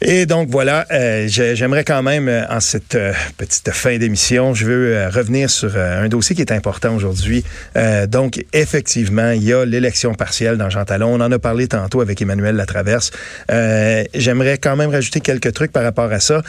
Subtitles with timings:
[0.00, 4.64] Et donc voilà, euh, j'aimerais quand même, euh, en cette euh, petite fin d'émission, je
[4.64, 7.44] veux revenir sur un dossier qui est important aujourd'hui.
[8.08, 11.14] donc effectivement, il y a l'élection partielle dans Jean Talon.
[11.14, 13.10] On en a parlé tantôt avec Emmanuel Latraverse.
[14.14, 16.42] j'aimerais quand même rajouter quelques trucs par rapport à ça.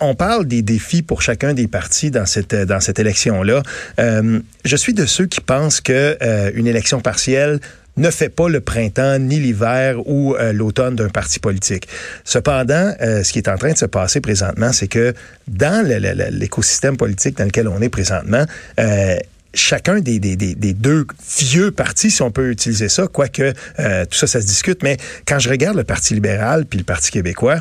[0.00, 3.62] on parle des défis pour chacun des partis dans cette dans cette élection-là.
[3.98, 6.16] je suis de ceux qui pensent que
[6.54, 7.60] une élection partielle
[7.96, 11.88] ne fait pas le printemps ni l'hiver ou euh, l'automne d'un parti politique.
[12.24, 15.12] Cependant, euh, ce qui est en train de se passer présentement, c'est que
[15.48, 15.86] dans
[16.30, 18.44] l'écosystème politique dans lequel on est présentement,
[18.80, 19.16] euh,
[19.54, 21.06] chacun des, deux
[21.38, 25.38] vieux partis, si on peut utiliser ça, quoique tout ça, ça se discute, mais quand
[25.38, 27.60] je regarde le Parti libéral puis le Parti québécois,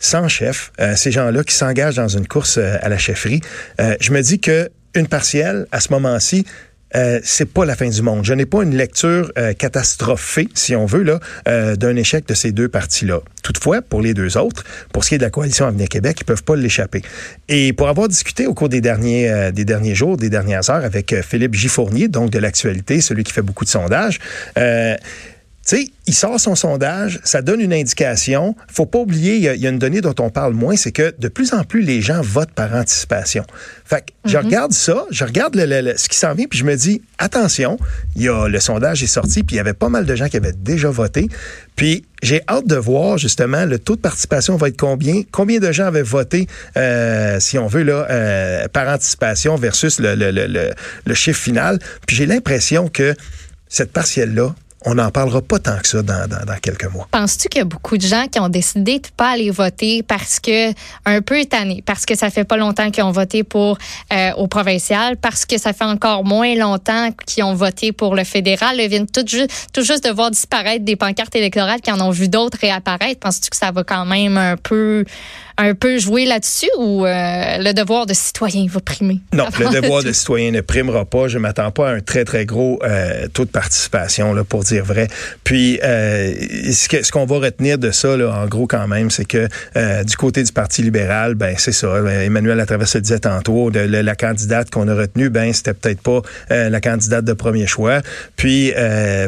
[0.00, 3.42] sans chef, ces gens-là qui s'engagent dans une course à la chefferie,
[3.78, 6.44] je me dis que une partielle, à ce moment-ci,
[6.96, 8.24] euh, c'est pas la fin du monde.
[8.24, 12.34] Je n'ai pas une lecture euh, catastrophée, si on veut, là, euh, d'un échec de
[12.34, 13.20] ces deux partis-là.
[13.42, 16.24] Toutefois, pour les deux autres, pour ce qui est de la coalition Avenir Québec, ils
[16.24, 17.02] peuvent pas l'échapper.
[17.48, 21.14] Et pour avoir discuté au cours des derniers des derniers jours, des dernières heures avec
[21.22, 24.18] Philippe Gifournier, donc de l'actualité, celui qui fait beaucoup de sondages.
[25.70, 28.56] Sais, il sort son sondage, ça donne une indication.
[28.66, 31.28] Faut pas oublier, il y, a, une donnée dont on parle moins, c'est que de
[31.28, 33.44] plus en plus les gens votent par anticipation.
[33.84, 34.46] Fait que je mhm.
[34.46, 37.78] regarde ça, je regarde le, ce qui s'en vient, puis je me dis attention,
[38.16, 40.26] il y a le sondage est sorti, puis il y avait pas mal de gens
[40.26, 41.28] qui avaient déjà voté.
[41.76, 45.70] Puis j'ai hâte de voir justement le taux de participation va être combien, combien de
[45.70, 51.40] gens avaient voté, euh, si on veut là, euh, par anticipation versus le, le chiffre
[51.40, 51.78] final?
[52.08, 53.14] Puis j'ai l'impression que
[53.68, 54.52] cette partielle là
[54.86, 56.26] on n'en parlera pas tant que ça dans,
[56.62, 57.06] quelques mois.
[57.10, 60.40] Penses-tu qu'il y a beaucoup de gens qui ont décidé de pas aller voter parce
[60.40, 60.70] que
[61.04, 63.78] un peu étonnés, parce que ça fait pas longtemps qu'ils ont voté pour
[64.12, 68.24] euh, au provincial, parce que ça fait encore moins longtemps qu'ils ont voté pour le
[68.24, 72.00] fédéral, ils viennent tout juste, tout juste de voir disparaître des pancartes électorales qui en
[72.00, 73.20] ont vu d'autres réapparaître.
[73.20, 75.04] Penses-tu que ça va quand même un peu
[75.60, 79.20] un peu jouer là-dessus ou euh, le devoir de citoyen va primer?
[79.34, 81.28] Non, le devoir de citoyen ne primera pas.
[81.28, 84.84] Je m'attends pas à un très, très gros euh, taux de participation, là, pour dire
[84.84, 85.08] vrai.
[85.44, 86.32] Puis, euh,
[86.72, 89.48] ce qu'on va retenir de ça, là, en gros, quand même, c'est que
[90.04, 91.88] du côté du Parti libéral, ben c'est ça.
[92.24, 96.22] Emmanuel Latraverse le disait tantôt, de, la candidate qu'on a retenue, ben c'était peut-être pas
[96.50, 98.00] la candidate de premier choix.
[98.36, 98.72] Puis,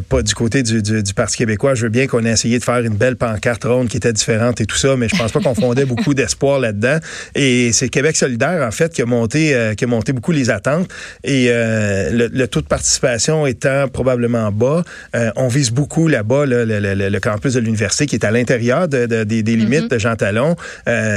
[0.09, 2.65] pas du côté du, du, du, Parti québécois, je veux bien qu'on ait essayé de
[2.65, 5.41] faire une belle pancarte ronde qui était différente et tout ça, mais je pense pas
[5.41, 6.99] qu'on fondait beaucoup de espoir là-dedans.
[7.35, 10.51] Et c'est Québec solidaire, en fait, qui a monté, euh, qui a monté beaucoup les
[10.51, 10.89] attentes.
[11.25, 14.85] Et euh, le, taux de participation étant probablement bas,
[15.15, 19.07] euh, on vise beaucoup là-bas le, le, campus de l'université qui est à l'intérieur de,
[19.07, 19.89] des, des, limites mm-hmm.
[19.89, 20.57] de Jean Talon.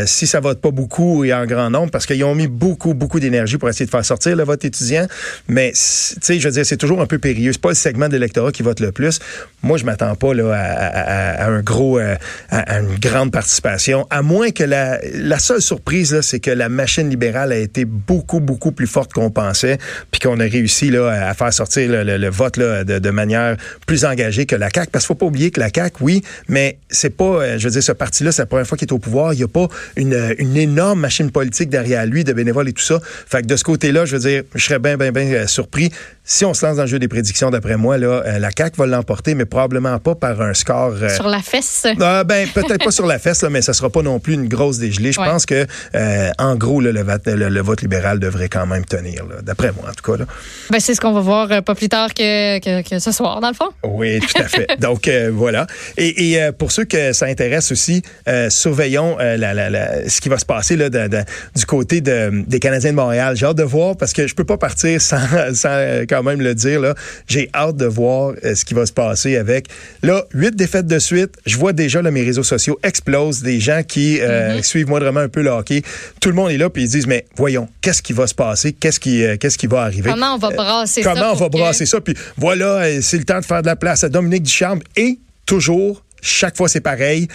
[0.05, 3.19] si ça vote pas beaucoup et en grand nombre, parce qu'ils ont mis beaucoup, beaucoup
[3.19, 5.07] d'énergie pour essayer de faire sortir le vote étudiant,
[5.47, 5.79] mais tu
[6.21, 7.53] sais, je veux dire, c'est toujours un peu périlleux.
[7.53, 9.19] C'est pas le segment de l'électorat qui vote le plus.
[9.63, 12.17] Moi, je m'attends pas là à, à, un gros, à,
[12.49, 17.09] à une grande participation, à moins que la la, seule surprise, c'est que la machine
[17.09, 19.77] libérale a été beaucoup, beaucoup plus forte qu'on pensait,
[20.11, 24.45] puis qu'on a réussi là, à faire sortir le, vote là, de, manière plus engagée
[24.45, 24.89] que la CAQ.
[24.91, 27.71] Parce qu'il faut pas oublier que la CAQ, oui, mais c'est pas, euh, je veux
[27.71, 29.33] dire, ce parti-là, c'est la première fois qu'il est au pouvoir.
[29.33, 32.83] Il n'y a pas une, une, énorme machine politique derrière lui, de bénévoles et tout
[32.83, 32.99] ça.
[33.03, 35.91] Fait que de ce côté-là, je veux dire, je serais bien, bien, bien euh, surpris
[36.27, 38.77] si on se lance dans le jeu des prédictions, d'après moi, là, euh, la CAQ
[38.77, 40.95] va l'emporter, mais probablement pas par un score.
[40.99, 41.85] Euh, sur la fesse?
[42.01, 44.47] Ah, ben, peut-être pas sur la fesse, là, mais ça sera pas non plus une
[44.47, 45.11] grosse dégelée.
[45.11, 49.89] Je pense que, euh, en gros, le, vote libéral devrait quand même tenir, d'après moi,
[49.89, 50.17] en tout cas.
[50.17, 50.25] Là.
[50.71, 53.53] Ben, c'est ce qu'on va voir pas plus tard que, que, ce soir, dans le
[53.53, 53.69] fond.
[53.83, 54.67] Oui, tout à fait.
[54.79, 55.67] Donc, voilà.
[55.97, 58.01] Et, et pour ceux que ça intéresse aussi,
[58.49, 63.35] surveillons la, ce qui va se passer là, du côté de, des Canadiens de Montréal.
[63.35, 65.19] J'ai hâte de voir parce que je peux pas partir sans,
[65.53, 66.79] sans quand même le dire.
[66.79, 66.95] Là,
[67.27, 69.67] j'ai hâte de voir euh, ce qui va se passer avec.
[70.01, 71.35] Là, huit défaites de suite.
[71.45, 73.41] Je vois déjà là, mes réseaux sociaux explosent.
[73.41, 74.63] Des gens qui euh, mm-hmm.
[74.63, 75.81] suivent moindrement un peu le hockey.
[76.21, 78.73] Tout le monde est là puis ils disent mais voyons qu'est-ce qui va se passer,
[78.73, 80.09] qu'est-ce qui euh, qu'est-ce qui va arriver?
[80.09, 81.99] Comment on va brasser ça Comment on va brasser ça?
[82.01, 86.03] Puis voilà, c'est le temps de faire de la place à Dominique Ducharme et toujours
[86.21, 87.27] chaque fois c'est pareil.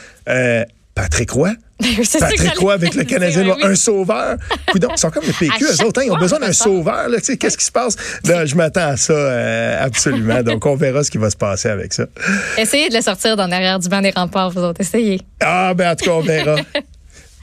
[0.95, 1.53] Patrick Roy.
[2.21, 4.37] Patrick Roy avec le Canadien, un sauveur.
[4.75, 7.09] ils sont comme le PQ, eux autres, hein, ils ont besoin d'un sauveur.
[7.11, 7.97] Qu'est-ce qui se passe?
[8.25, 10.43] je m'attends à ça euh, absolument.
[10.43, 12.07] Donc, on verra ce qui va se passer avec ça.
[12.59, 14.81] Essayez de le sortir dans l'arrière du banc des remparts, vous autres.
[14.81, 15.21] Essayez.
[15.41, 16.57] Ah, ben en tout cas, on verra.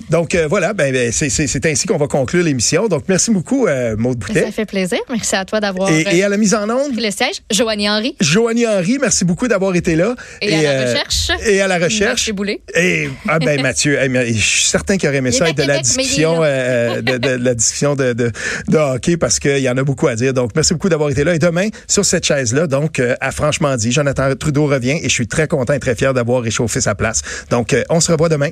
[0.09, 2.87] Donc euh, voilà, ben, ben c'est ainsi qu'on va conclure l'émission.
[2.87, 4.43] Donc merci beaucoup, euh, Maude Boutet.
[4.43, 4.99] Ça fait plaisir.
[5.09, 5.91] Merci à toi d'avoir.
[5.91, 6.95] Et, et, à la mise en onde.
[6.95, 8.15] Le siège, Joanie Henry.
[8.21, 10.15] Joanie Henry, merci beaucoup d'avoir été là.
[10.41, 11.31] Et, à la euh, recherche.
[11.45, 12.31] Et à la recherche.
[12.31, 12.61] Boulay.
[12.75, 16.41] Et ah ben Mathieu, je suis certain qu'il aurait aimé ça être de la, discussion,
[16.41, 18.31] de, de, la discussion de, de,
[18.67, 20.33] de hockey parce qu'il y en a beaucoup à dire.
[20.33, 21.35] Donc merci beaucoup d'avoir été là.
[21.35, 25.13] Et demain sur cette chaise là, donc à franchement dit, Jonathan Trudeau revient et je
[25.13, 27.21] suis très content et très fier d'avoir réchauffé sa place.
[27.49, 28.51] Donc on se revoit demain.